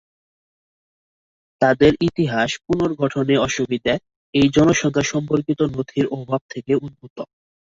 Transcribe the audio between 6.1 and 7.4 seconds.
অভাব থেকে উদ্ভূত।